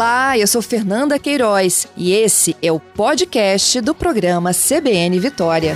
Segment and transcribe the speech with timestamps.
[0.00, 5.74] Olá, eu sou Fernanda Queiroz e esse é o podcast do programa CBN Vitória.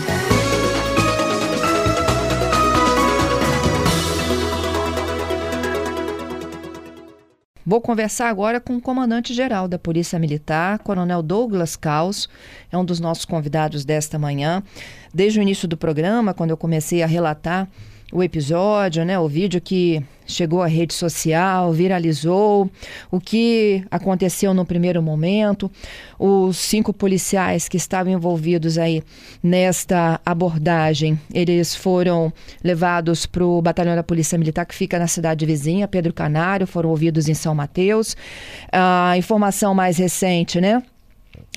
[7.66, 12.26] Vou conversar agora com o comandante-geral da Polícia Militar, Coronel Douglas Caos,
[12.72, 14.62] é um dos nossos convidados desta manhã.
[15.12, 17.68] Desde o início do programa, quando eu comecei a relatar
[18.14, 22.70] o episódio, né, o vídeo que chegou à rede social, viralizou,
[23.10, 25.68] o que aconteceu no primeiro momento,
[26.16, 29.02] os cinco policiais que estavam envolvidos aí
[29.42, 32.32] nesta abordagem, eles foram
[32.62, 36.90] levados para o batalhão da Polícia Militar que fica na cidade vizinha, Pedro Canário, foram
[36.90, 38.16] ouvidos em São Mateus.
[38.70, 40.80] A informação mais recente, né?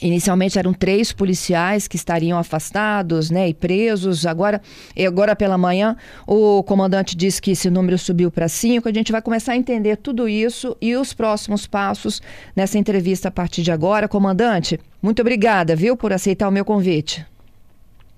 [0.01, 4.25] Inicialmente eram três policiais que estariam afastados né, e presos.
[4.27, 4.61] Agora,
[5.05, 5.95] agora pela manhã,
[6.27, 8.87] o comandante disse que esse número subiu para cinco.
[8.87, 12.21] A gente vai começar a entender tudo isso e os próximos passos
[12.55, 14.07] nessa entrevista a partir de agora.
[14.07, 17.25] Comandante, muito obrigada, viu, por aceitar o meu convite.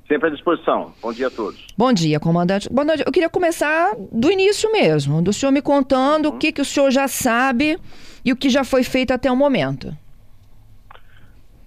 [0.05, 0.91] Sempre à disposição.
[1.01, 1.65] Bom dia a todos.
[1.77, 2.67] Bom dia, comandante.
[2.67, 6.35] Comandante, eu queria começar do início mesmo, do senhor me contando uhum.
[6.35, 7.77] o que, que o senhor já sabe
[8.25, 9.95] e o que já foi feito até o momento.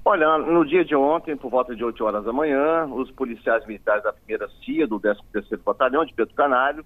[0.04, 4.02] Olha, no dia de ontem, por volta de 8 horas da manhã, os policiais militares
[4.02, 6.84] da primeira CIA do 13º Batalhão de Pedro Canário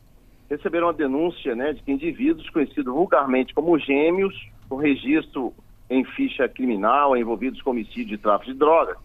[0.50, 4.34] receberam uma denúncia né, de que indivíduos conhecidos vulgarmente como gêmeos,
[4.68, 5.54] com registro
[5.88, 8.98] em ficha criminal, envolvidos com homicídio e tráfico de drogas,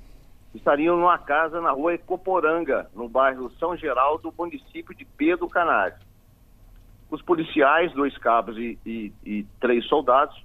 [0.53, 5.95] estariam numa casa na rua Ecoporanga, no bairro São Geraldo, município de Pedro Canário.
[7.09, 10.35] Os policiais, dois cabos e, e, e três soldados,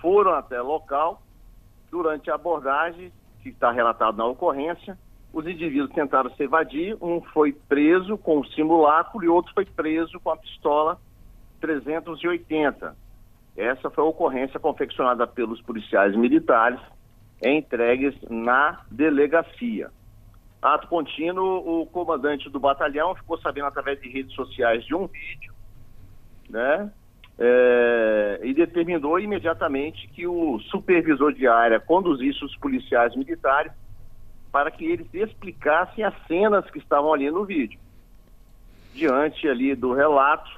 [0.00, 1.22] foram até o local
[1.90, 4.98] Durante a abordagem, que está relatado na ocorrência,
[5.32, 10.18] os indivíduos tentaram se evadir, um foi preso com o simulacro e outro foi preso
[10.20, 10.98] com a pistola
[11.60, 12.96] 380.
[13.56, 16.80] Essa foi a ocorrência confeccionada pelos policiais militares
[17.42, 19.90] entregues na delegacia.
[20.60, 25.52] Ato contínuo, o comandante do batalhão ficou sabendo através de redes sociais de um vídeo,
[26.50, 26.90] né,
[27.38, 33.72] é, e determinou imediatamente que o supervisor de área conduzisse os policiais militares
[34.50, 37.78] para que eles explicassem as cenas que estavam ali no vídeo.
[38.92, 40.50] Diante ali do relato,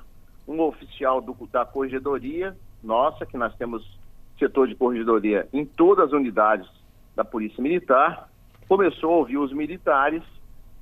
[0.48, 3.98] um oficial do, da corregedoria, nossa, que nós temos
[4.38, 6.66] setor de corregedoria em todas as unidades
[7.14, 8.30] da Polícia Militar,
[8.66, 10.22] começou a ouvir os militares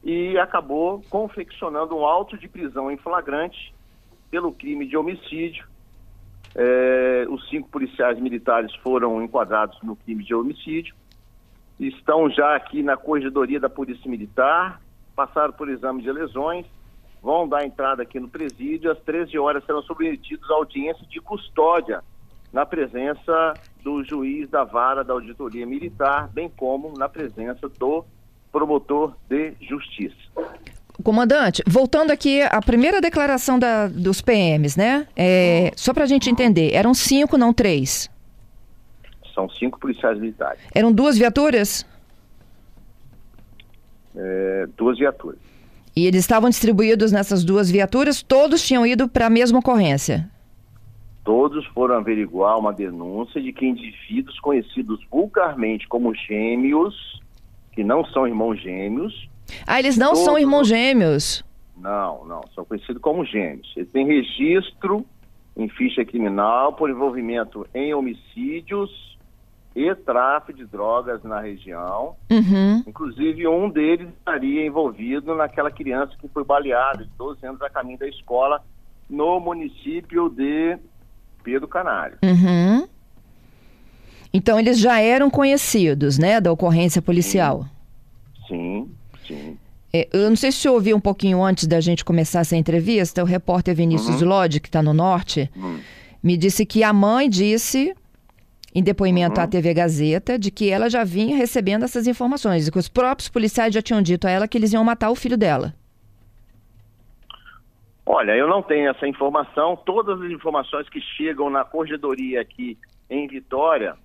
[0.04, 3.74] e acabou confeccionando um auto de prisão em flagrante
[4.30, 5.66] pelo crime de homicídio
[6.54, 10.94] é, os cinco policiais militares foram enquadrados no crime de homicídio.
[11.78, 14.80] Estão já aqui na corregedoria da Polícia Militar,
[15.14, 16.66] passaram por exame de lesões,
[17.22, 18.90] vão dar entrada aqui no presídio.
[18.90, 22.02] Às 13 horas serão submetidos à audiência de custódia,
[22.52, 28.04] na presença do juiz da vara da auditoria militar, bem como na presença do
[28.50, 30.16] promotor de justiça.
[31.02, 35.06] Comandante, voltando aqui à primeira declaração da, dos PMs, né?
[35.16, 38.10] É, só para a gente entender, eram cinco, não três?
[39.32, 40.60] São cinco policiais militares.
[40.74, 41.86] Eram duas viaturas?
[44.16, 45.38] É, duas viaturas.
[45.94, 48.22] E eles estavam distribuídos nessas duas viaturas?
[48.22, 50.28] Todos tinham ido para a mesma ocorrência?
[51.24, 57.22] Todos foram averiguar uma denúncia de que indivíduos conhecidos vulgarmente como gêmeos,
[57.72, 59.28] que não são irmãos gêmeos,
[59.66, 60.24] ah, eles não Todos...
[60.24, 61.44] são irmãos gêmeos?
[61.76, 63.72] Não, não, são conhecidos como gêmeos.
[63.76, 65.06] Eles têm registro
[65.56, 68.90] em ficha criminal por envolvimento em homicídios
[69.74, 72.16] e tráfico de drogas na região.
[72.30, 72.82] Uhum.
[72.86, 77.98] Inclusive, um deles estaria envolvido naquela criança que foi baleada de 12 anos a caminho
[77.98, 78.62] da escola
[79.08, 80.76] no município de
[81.44, 82.18] Pedro Canário.
[82.24, 82.88] Uhum.
[84.32, 87.62] Então, eles já eram conhecidos, né, da ocorrência policial?
[87.62, 87.77] Sim.
[89.92, 93.22] É, eu não sei se você ouviu um pouquinho antes da gente começar essa entrevista,
[93.22, 94.28] o repórter Vinícius uhum.
[94.28, 95.80] Lodge, que está no norte, uhum.
[96.22, 97.94] me disse que a mãe disse,
[98.74, 99.44] em depoimento uhum.
[99.44, 103.28] à TV Gazeta, de que ela já vinha recebendo essas informações, e que os próprios
[103.28, 105.74] policiais já tinham dito a ela que eles iam matar o filho dela.
[108.04, 109.76] Olha, eu não tenho essa informação.
[109.76, 112.78] Todas as informações que chegam na corregedoria aqui
[113.10, 113.96] em Vitória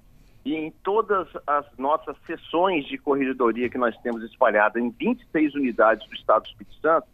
[0.45, 6.07] e em todas as nossas sessões de corregedoria que nós temos espalhadas em 26 unidades
[6.07, 7.07] do Estado do Espírito Santo,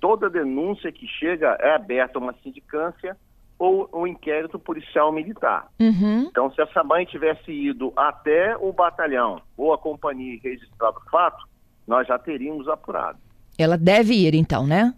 [0.00, 3.16] toda denúncia que chega é aberta a uma sindicância
[3.58, 5.66] ou um inquérito policial militar.
[5.80, 6.28] Uhum.
[6.30, 11.10] Então, se essa mãe tivesse ido até o batalhão ou a companhia e registrado o
[11.10, 11.44] fato,
[11.84, 13.18] nós já teríamos apurado.
[13.58, 14.94] Ela deve ir, então, né?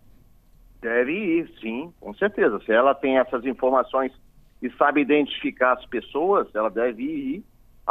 [0.83, 2.61] Deve ir, sim, com certeza.
[2.61, 4.13] Se ela tem essas informações
[4.61, 7.45] e sabe identificar as pessoas, ela deve ir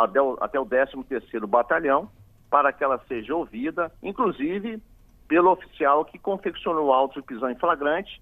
[0.03, 2.09] até o, até o 13º Batalhão
[2.49, 4.81] para que ela seja ouvida, inclusive
[5.27, 8.19] pelo oficial que confeccionou o auto de prisão em flagrante.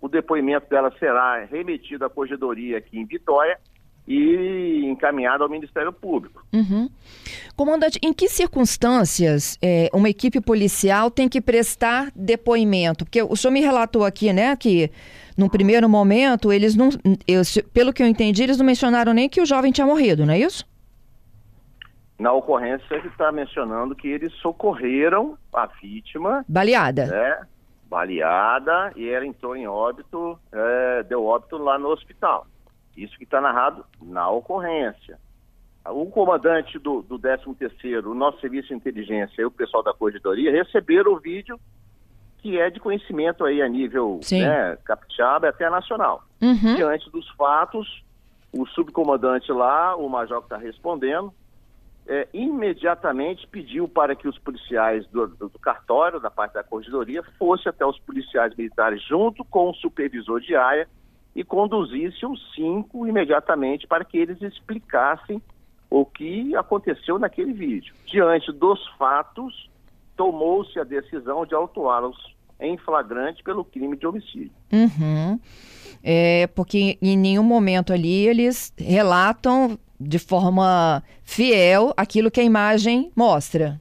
[0.00, 3.58] O depoimento dela será remetido à corregedoria aqui em Vitória
[4.06, 6.44] e encaminhado ao Ministério Público.
[6.52, 6.88] Uhum.
[7.56, 13.04] Comandante, em que circunstâncias é, uma equipe policial tem que prestar depoimento?
[13.04, 14.90] Porque o senhor me relatou aqui, né, que
[15.36, 16.90] num primeiro momento eles não,
[17.26, 17.42] eu,
[17.72, 20.38] pelo que eu entendi, eles não mencionaram nem que o jovem tinha morrido, não é
[20.38, 20.66] isso?
[22.18, 26.44] Na ocorrência ele está mencionando que eles socorreram a vítima.
[26.48, 27.06] Baleada.
[27.06, 27.46] Né,
[27.88, 32.46] baleada e ela entrou em óbito, é, deu óbito lá no hospital.
[32.96, 35.18] Isso que está narrado na ocorrência.
[35.86, 40.50] O comandante do, do 13º, o nosso serviço de inteligência e o pessoal da corredoria
[40.50, 41.58] receberam o vídeo
[42.38, 46.22] que é de conhecimento aí a nível né, capixaba e até nacional.
[46.42, 46.74] Uhum.
[46.76, 48.04] Diante dos fatos,
[48.52, 51.32] o subcomandante lá, o major que está respondendo,
[52.06, 57.70] é, imediatamente pediu para que os policiais do, do, cartório, da parte da corredoria, fossem
[57.70, 60.88] até os policiais militares junto com o supervisor de área
[61.34, 65.42] e conduzisse os cinco imediatamente para que eles explicassem
[65.90, 67.94] o que aconteceu naquele vídeo.
[68.06, 69.70] Diante dos fatos,
[70.16, 74.52] tomou-se a decisão de autuá-los em flagrante pelo crime de homicídio.
[74.72, 75.38] Uhum.
[76.02, 83.10] É, porque em nenhum momento ali eles relatam de forma fiel aquilo que a imagem
[83.16, 83.80] mostra.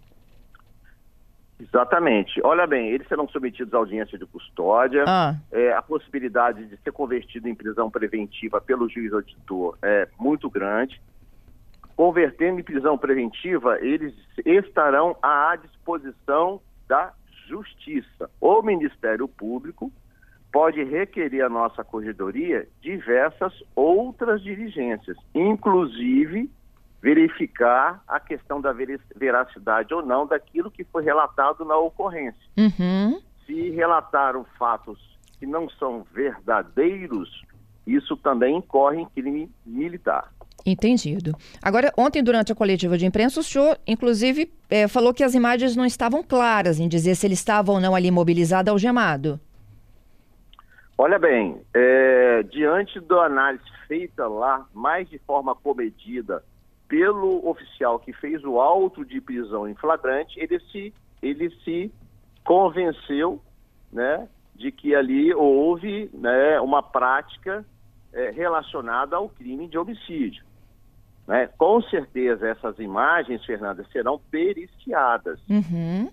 [1.60, 2.42] Exatamente.
[2.44, 5.06] Olha bem, eles serão submetidos à audiência de custódia.
[5.08, 5.36] Ah.
[5.52, 11.02] É, a possibilidade de ser convertido em prisão preventiva pelo juiz auditor é muito grande.
[11.96, 14.14] Convertendo em prisão preventiva, eles
[14.46, 17.14] estarão à disposição da
[17.48, 18.30] Justiça.
[18.42, 19.92] O Ministério Público
[20.54, 26.48] pode requerer à nossa corredoria diversas outras diligências, inclusive
[27.02, 32.40] verificar a questão da veracidade ou não daquilo que foi relatado na ocorrência.
[32.56, 33.20] Uhum.
[33.46, 35.00] Se relataram fatos
[35.40, 37.44] que não são verdadeiros,
[37.86, 40.32] isso também incorre em crime militar.
[40.66, 41.36] Entendido.
[41.62, 45.76] Agora, ontem, durante a coletiva de imprensa, o senhor, inclusive, é, falou que as imagens
[45.76, 49.42] não estavam claras em dizer se ele estava ou não ali mobilizado algemado.
[50.98, 56.44] Olha bem, é, diante da análise feita lá, mais de forma comedida,
[56.88, 61.92] pelo oficial que fez o auto de prisão em flagrante, ele se, ele se
[62.46, 63.42] convenceu
[63.92, 67.66] né, de que ali houve né, uma prática
[68.14, 70.44] é, relacionada ao crime de homicídio.
[71.28, 71.48] Né?
[71.58, 75.40] Com certeza essas imagens, Fernanda, serão periciadas.
[75.50, 76.12] Uhum.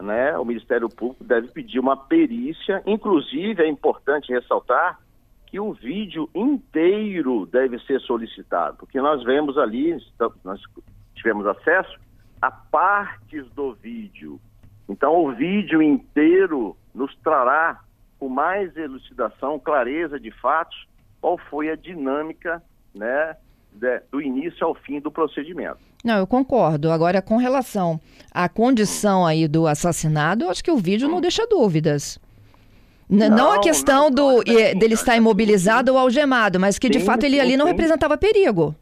[0.00, 0.36] Né?
[0.38, 4.98] O Ministério Público deve pedir uma perícia, inclusive é importante ressaltar
[5.46, 9.96] que o vídeo inteiro deve ser solicitado, porque nós vemos ali,
[10.42, 10.60] nós
[11.14, 11.96] tivemos acesso
[12.42, 14.40] a partes do vídeo.
[14.88, 17.80] Então, o vídeo inteiro nos trará
[18.18, 20.88] com mais elucidação, clareza de fatos,
[21.20, 22.62] qual foi a dinâmica
[22.94, 23.36] né,
[23.74, 25.78] de, do início ao fim do procedimento.
[26.04, 26.90] Não, eu concordo.
[26.90, 28.00] Agora, com relação
[28.30, 32.18] à condição aí do assassinado, eu acho que o vídeo não deixa dúvidas.
[33.08, 37.04] Não, não a questão não, do, dele estar imobilizado ou algemado, mas que de sim,
[37.04, 37.72] fato ele sim, ali não sim.
[37.72, 38.74] representava perigo.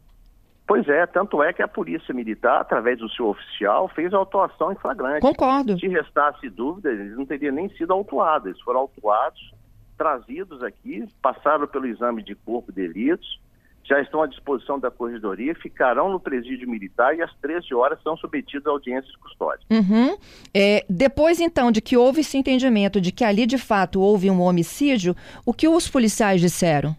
[0.65, 4.71] Pois é, tanto é que a Polícia Militar, através do seu oficial, fez a autuação
[4.71, 5.19] em flagrante.
[5.19, 5.77] Concordo.
[5.77, 8.47] Se restasse dúvida, eles não teriam nem sido autuados.
[8.47, 9.53] Eles foram autuados,
[9.97, 13.41] trazidos aqui, passaram pelo exame de corpo de delitos,
[13.83, 18.15] já estão à disposição da corredoria, ficarão no presídio militar e às 13 horas são
[18.15, 19.65] submetidos a audiências de custódia.
[19.69, 20.17] Uhum.
[20.53, 24.41] É, depois, então, de que houve esse entendimento de que ali de fato houve um
[24.41, 26.95] homicídio, o que os policiais disseram?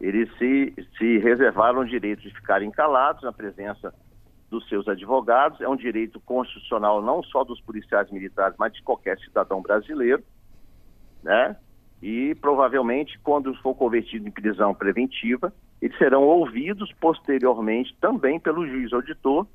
[0.00, 3.94] Eles se, se reservaram o direito de ficarem calados na presença
[4.50, 5.60] dos seus advogados.
[5.60, 10.22] É um direito constitucional não só dos policiais militares, mas de qualquer cidadão brasileiro,
[11.22, 11.56] né?
[12.02, 15.52] E provavelmente, quando for convertido em prisão preventiva,
[15.86, 19.46] eles serão ouvidos posteriormente também pelo juiz auditor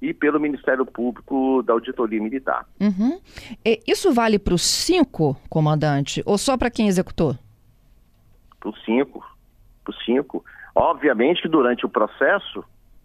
[0.00, 2.66] e pelo Ministério Público da Auditoria Militar.
[2.80, 3.18] Uhum.
[3.86, 7.34] isso vale para os cinco, comandante, ou só para quem executou?
[8.60, 9.24] Para os cinco.
[9.82, 10.44] Para os cinco.
[10.74, 12.62] Obviamente que durante o processo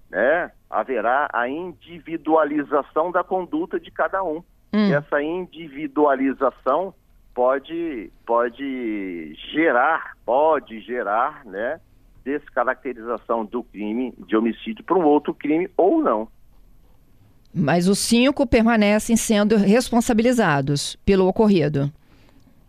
[0.10, 4.44] né, haverá a individualização da conduta de cada um.
[4.74, 4.90] Hum.
[4.90, 6.94] E essa individualização
[7.34, 11.80] pode, pode gerar, pode gerar, né,
[12.24, 16.28] descaracterização do crime de homicídio para um outro crime ou não.
[17.54, 21.92] Mas os cinco permanecem sendo responsabilizados pelo ocorrido.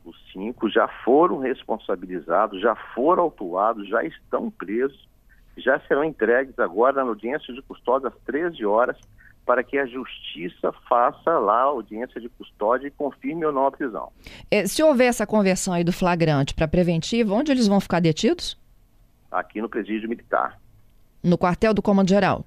[0.05, 5.09] Os cinco já foram responsabilizados, já foram autuados, já estão presos,
[5.57, 8.97] já serão entregues agora na audiência de custódia às 13 horas
[9.47, 13.71] para que a justiça faça lá a audiência de custódia e confirme ou não a
[13.71, 14.11] prisão.
[14.51, 18.59] É, se houver essa conversão aí do flagrante para preventiva, onde eles vão ficar detidos?
[19.35, 20.61] Aqui no presídio militar.
[21.23, 22.45] No quartel do Comando Geral?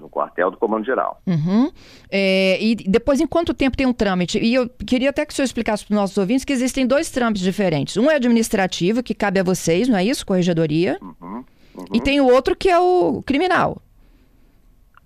[0.00, 1.20] No quartel do Comando Geral.
[1.26, 1.72] Uhum.
[2.10, 4.38] É, e depois, em quanto tempo tem um trâmite?
[4.38, 7.10] E eu queria até que o senhor explicasse para os nossos ouvintes que existem dois
[7.10, 7.96] trâmites diferentes.
[7.96, 10.24] Um é administrativo, que cabe a vocês, não é isso?
[10.24, 10.98] Corregedoria.
[11.02, 11.44] Uhum.
[11.74, 11.84] Uhum.
[11.92, 13.82] E tem o outro que é o criminal.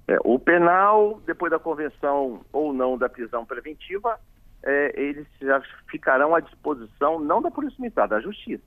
[0.07, 4.19] É, o penal, depois da convenção ou não da prisão preventiva,
[4.63, 8.63] é, eles já ficarão à disposição não da Polícia Militar, da Justiça.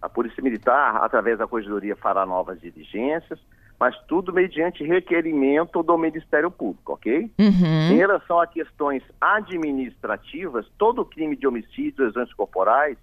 [0.00, 3.38] A Polícia Militar, através da Corregedoria, fará novas diligências,
[3.78, 7.30] mas tudo mediante requerimento do Ministério Público, ok?
[7.38, 7.92] Uhum.
[7.92, 12.96] Em relação a questões administrativas, todo crime de homicídio, lesões corporais,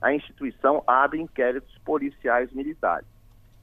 [0.00, 3.06] a instituição abre inquéritos policiais militares.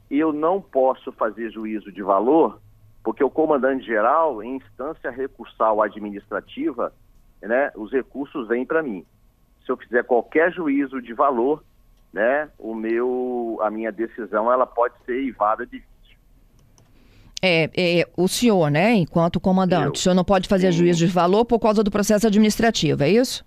[0.09, 2.59] Eu não posso fazer juízo de valor
[3.07, 6.93] porque o comandante-geral, em instância recursal administrativa,
[7.41, 9.05] né, os recursos vêm para mim.
[9.65, 11.63] Se eu fizer qualquer juízo de valor,
[12.13, 16.17] né, o meu, a minha decisão ela pode ser evada de vício.
[17.41, 20.79] É, é, o senhor, né, enquanto comandante, eu, o senhor não pode fazer sim.
[20.79, 23.45] juízo de valor por causa do processo administrativo, é isso?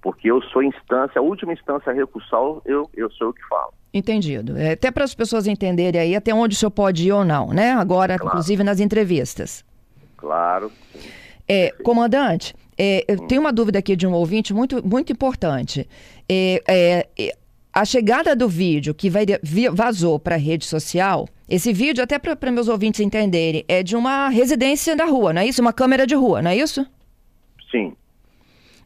[0.00, 3.74] Porque eu sou instância, a última instância recursal, eu, eu sou o que falo.
[3.92, 4.56] Entendido.
[4.56, 7.48] É, até para as pessoas entenderem aí até onde o senhor pode ir ou não,
[7.48, 7.72] né?
[7.72, 8.32] Agora, claro.
[8.32, 9.64] inclusive nas entrevistas.
[10.16, 10.70] Claro.
[11.48, 15.86] É, comandante, é, eu tenho uma dúvida aqui de um ouvinte muito, muito importante.
[16.28, 17.36] É, é, é
[17.72, 19.24] a chegada do vídeo que vai,
[19.72, 24.28] vazou para a rede social, esse vídeo, até para meus ouvintes entenderem, é de uma
[24.28, 25.60] residência da rua, não é isso?
[25.60, 26.86] Uma câmera de rua, não é isso?
[27.70, 27.96] Sim.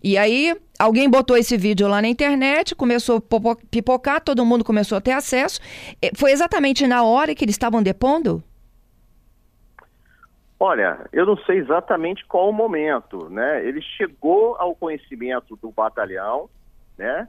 [0.03, 4.99] E aí, alguém botou esse vídeo lá na internet, começou a pipocar, todo mundo começou
[4.99, 5.61] a ter acesso.
[6.03, 8.45] É, foi exatamente na hora que eles estavam depondo?
[10.61, 13.67] Olha, eu não sei exatamente qual o momento, né?
[13.67, 16.49] Ele chegou ao conhecimento do batalhão,
[16.97, 17.29] né?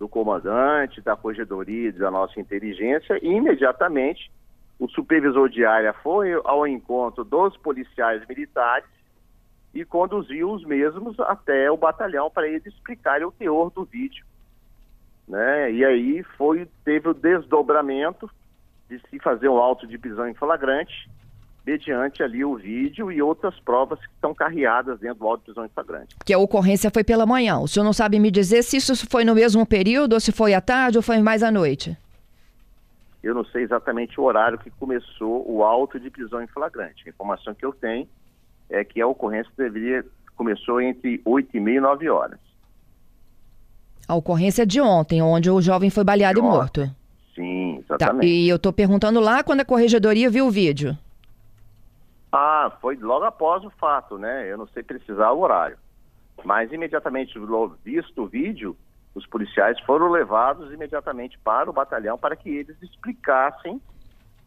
[0.00, 4.32] Do comandante, da corregedoria, da nossa inteligência, e imediatamente
[4.80, 8.88] o supervisor de área foi ao encontro dos policiais militares
[9.74, 14.24] e conduziu os mesmos até o batalhão para eles explicarem o teor do vídeo.
[15.28, 15.70] Né?
[15.70, 18.28] E aí foi, teve o desdobramento
[18.88, 21.08] de se fazer um auto de prisão em flagrante,
[21.66, 25.64] mediante ali o vídeo e outras provas que estão carreadas dentro do auto de prisão
[25.64, 26.16] em flagrante.
[26.24, 27.58] Que a ocorrência foi pela manhã.
[27.58, 30.54] O senhor não sabe me dizer se isso foi no mesmo período, ou se foi
[30.54, 31.96] à tarde, ou foi mais à noite?
[33.22, 37.02] Eu não sei exatamente o horário que começou o auto de prisão em flagrante.
[37.06, 38.08] A informação que eu tenho
[38.70, 40.04] é que a ocorrência deveria
[40.36, 42.38] começou entre 8 e meia e 9 horas.
[44.08, 46.90] A ocorrência de ontem, onde o jovem foi baleado e morto.
[47.34, 48.22] Sim, tá, exatamente.
[48.22, 48.26] Tá.
[48.26, 50.96] E eu estou perguntando lá quando a corregedoria viu o vídeo.
[52.32, 54.50] Ah, foi logo após o fato, né?
[54.50, 55.78] Eu não sei precisar o horário.
[56.44, 57.38] Mas imediatamente
[57.84, 58.76] visto o vídeo,
[59.14, 63.80] os policiais foram levados imediatamente para o batalhão para que eles explicassem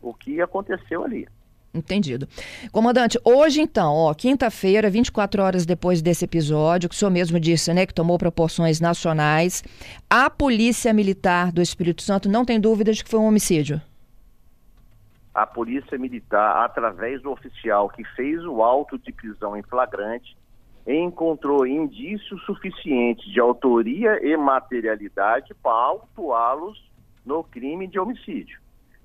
[0.02, 1.28] o que aconteceu ali.
[1.74, 2.28] Entendido.
[2.72, 7.74] Comandante, hoje então, ó, quinta-feira, 24 horas depois desse episódio, que o senhor mesmo disse,
[7.74, 9.64] né, que tomou proporções nacionais,
[10.08, 13.82] a Polícia Militar do Espírito Santo não tem dúvidas de que foi um homicídio?
[15.34, 20.38] A Polícia Militar, através do oficial que fez o auto de prisão em flagrante,
[20.86, 26.92] encontrou indícios suficientes de autoria e materialidade para autuá-los
[27.26, 28.60] no crime de homicídio.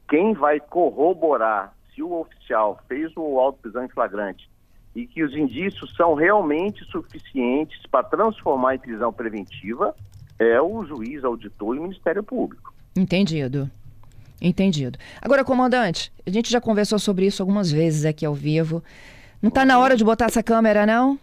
[0.09, 4.51] Quem vai corroborar se o oficial fez o auto prisão em flagrante
[4.95, 9.95] e que os indícios são realmente suficientes para transformar em prisão preventiva,
[10.39, 12.75] é o juiz, auditor e o Ministério Público.
[12.97, 13.71] Entendido.
[14.41, 14.99] Entendido.
[15.21, 18.83] Agora, comandante, a gente já conversou sobre isso algumas vezes aqui ao vivo.
[19.43, 21.19] Não está na hora de botar essa câmera, não?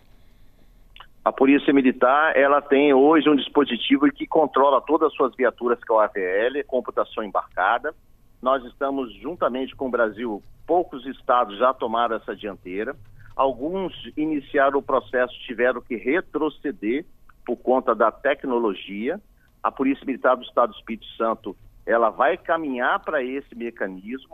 [1.23, 5.99] A Polícia Militar, ela tem hoje um dispositivo que controla todas as suas viaturas com
[5.99, 7.95] a AVL, computação embarcada.
[8.41, 12.95] Nós estamos, juntamente com o Brasil, poucos estados já tomaram essa dianteira.
[13.35, 17.05] Alguns iniciaram o processo, tiveram que retroceder
[17.45, 19.19] por conta da tecnologia.
[19.63, 21.55] A Polícia Militar do Estado do Espírito Santo
[21.85, 24.29] ela vai caminhar para esse mecanismo,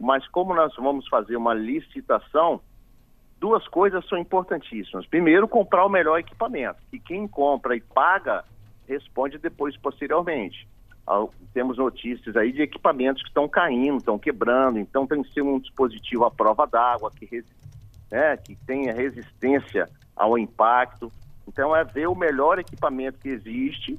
[0.00, 2.60] mas como nós vamos fazer uma licitação,
[3.38, 5.06] duas coisas são importantíssimas.
[5.06, 8.44] Primeiro, comprar o melhor equipamento, e quem compra e paga
[8.86, 10.66] responde depois posteriormente
[11.54, 15.58] temos notícias aí de equipamentos que estão caindo, estão quebrando, então tem que ser um
[15.58, 17.44] dispositivo à prova d'água, que,
[18.10, 21.10] né, que tenha resistência ao impacto.
[21.46, 23.98] Então é ver o melhor equipamento que existe,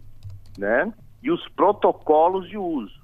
[0.58, 3.00] né, e os protocolos de uso.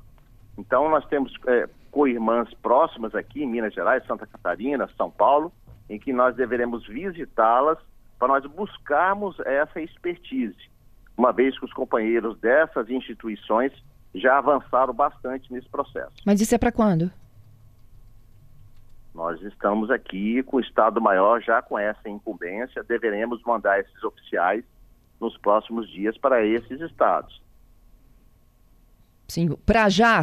[0.57, 5.51] Então nós temos é, co-irmãs próximas aqui em Minas Gerais, Santa Catarina, São Paulo,
[5.89, 7.77] em que nós deveremos visitá-las
[8.17, 10.57] para nós buscarmos essa expertise,
[11.17, 13.71] uma vez que os companheiros dessas instituições
[14.13, 16.13] já avançaram bastante nesse processo.
[16.25, 17.11] Mas isso é para quando?
[19.13, 24.63] Nós estamos aqui com o Estado-Maior já com essa incumbência, deveremos mandar esses oficiais
[25.19, 27.41] nos próximos dias para esses estados.
[29.27, 30.21] Sim, para já,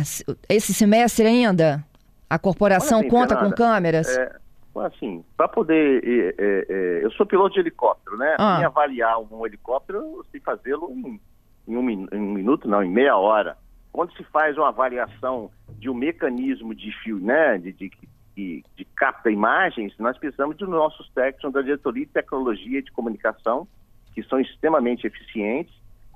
[0.49, 1.85] esse semestre ainda,
[2.31, 4.17] a corporação assim, conta Fernanda, com câmeras?
[4.17, 4.37] É,
[4.81, 6.03] assim, para poder.
[6.39, 8.37] É, é, eu sou piloto de helicóptero, né?
[8.39, 8.59] Ah.
[8.61, 11.21] Em avaliar um helicóptero, eu sei fazê-lo em,
[11.69, 13.57] em, um, em um minuto, não, em meia hora.
[13.93, 17.91] Quando se faz uma avaliação de um mecanismo de fio, né, de, de,
[18.35, 23.69] de, de capta imagens, nós precisamos de nossos técnicos da diretoria de tecnologia de comunicação,
[24.15, 25.75] que são extremamente eficientes,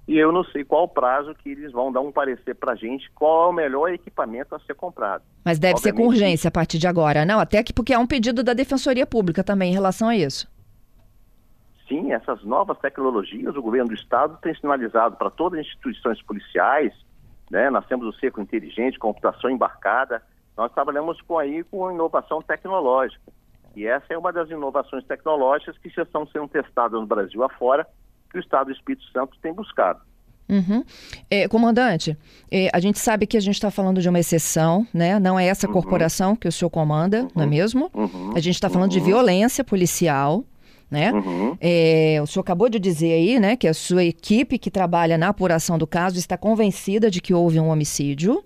[0.08, 2.76] e eu não sei qual o prazo que eles vão dar um parecer para a
[2.76, 5.24] gente, qual é o melhor equipamento a ser comprado.
[5.44, 7.40] Mas deve Obviamente, ser com urgência a partir de agora, não?
[7.40, 10.48] Até que porque é um pedido da Defensoria Pública também em relação a isso.
[11.88, 16.92] Sim, essas novas tecnologias, o governo do Estado tem sinalizado para todas as instituições policiais,
[17.50, 17.68] né?
[17.70, 20.22] Nós temos o cerco inteligente, computação embarcada,
[20.56, 23.32] nós trabalhamos com aí com inovação tecnológica.
[23.74, 27.86] E essa é uma das inovações tecnológicas que já estão sendo testadas no Brasil afora
[28.36, 30.00] que o Estado do Espírito Santo tem buscado.
[30.48, 30.84] Uhum.
[31.28, 32.16] É, comandante,
[32.50, 35.18] é, a gente sabe que a gente está falando de uma exceção, né?
[35.18, 35.72] Não é essa uhum.
[35.72, 37.30] corporação que o senhor comanda, uhum.
[37.34, 37.90] não é mesmo?
[37.92, 38.32] Uhum.
[38.34, 39.06] A gente está falando de uhum.
[39.06, 40.44] violência policial,
[40.88, 41.12] né?
[41.12, 41.56] Uhum.
[41.60, 45.28] É, o senhor acabou de dizer aí, né, que a sua equipe que trabalha na
[45.28, 48.44] apuração do caso está convencida de que houve um homicídio.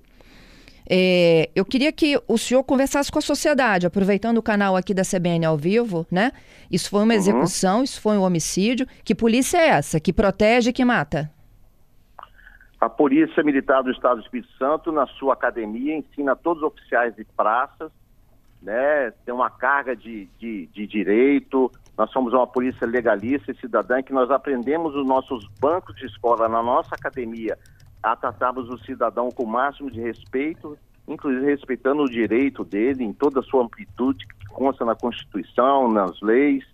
[0.92, 5.02] É, eu queria que o senhor conversasse com a sociedade, aproveitando o canal aqui da
[5.04, 6.32] CBN ao vivo, né?
[6.68, 7.20] Isso foi uma uhum.
[7.20, 8.88] execução, isso foi um homicídio.
[9.04, 10.00] Que polícia é essa?
[10.00, 11.30] Que protege e que mata?
[12.80, 16.72] A Polícia Militar do Estado do Espírito Santo, na sua academia, ensina a todos os
[16.72, 17.92] oficiais de praças,
[18.60, 19.12] né?
[19.24, 21.70] Tem uma carga de, de, de direito.
[21.96, 26.48] Nós somos uma polícia legalista e cidadã que nós aprendemos os nossos bancos de escola
[26.48, 27.56] na nossa academia
[28.02, 33.12] a tratarmos o cidadão com o máximo de respeito, inclusive respeitando o direito dele em
[33.12, 36.64] toda a sua amplitude que consta na Constituição, nas leis.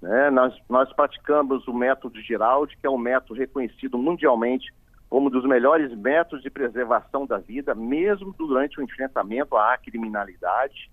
[0.00, 0.30] Né?
[0.30, 4.72] Nós, nós praticamos o método Giraldi, que é um método reconhecido mundialmente
[5.08, 10.90] como um dos melhores métodos de preservação da vida, mesmo durante o enfrentamento à criminalidade.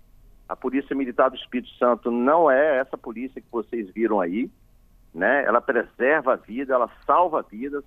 [0.48, 4.50] A Polícia Militar do Espírito Santo não é essa polícia que vocês viram aí,
[5.12, 5.44] né?
[5.44, 7.84] Ela preserva a vida, ela salva vidas,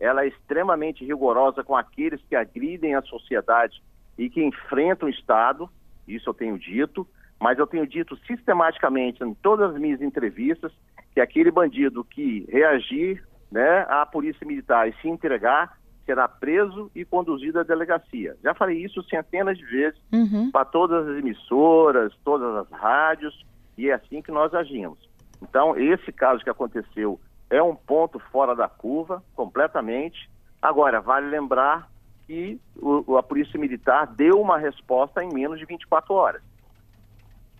[0.00, 3.82] ela é extremamente rigorosa com aqueles que agridem a sociedade
[4.18, 5.68] e que enfrentam o Estado,
[6.08, 7.06] isso eu tenho dito,
[7.38, 10.72] mas eu tenho dito sistematicamente em todas as minhas entrevistas
[11.14, 17.04] que aquele bandido que reagir né, à polícia militar e se entregar será preso e
[17.04, 18.36] conduzido à delegacia.
[18.42, 20.50] Já falei isso centenas de vezes uhum.
[20.50, 24.98] para todas as emissoras, todas as rádios, e é assim que nós agimos.
[25.42, 30.30] Então, esse caso que aconteceu é um ponto fora da curva, completamente.
[30.62, 31.90] Agora, vale lembrar
[32.26, 36.42] que o, a Polícia Militar deu uma resposta em menos de 24 horas.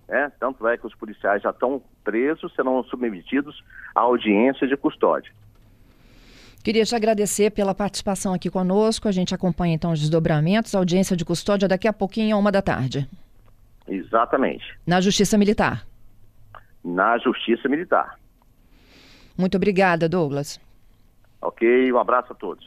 [0.08, 5.32] É, tanto é que os policiais já estão presos, serão submetidos à audiência de custódia.
[6.62, 9.08] Queria te agradecer pela participação aqui conosco.
[9.08, 10.74] A gente acompanha então os desdobramentos.
[10.74, 13.08] A audiência de custódia daqui a pouquinho, a uma da tarde.
[13.88, 14.78] Exatamente.
[14.86, 15.86] Na Justiça Militar.
[16.84, 18.19] Na Justiça Militar.
[19.40, 20.60] Muito obrigada, Douglas.
[21.40, 22.64] Ok, um abraço a todos.